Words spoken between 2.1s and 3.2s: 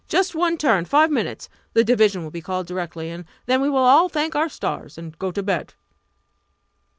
will be called directly,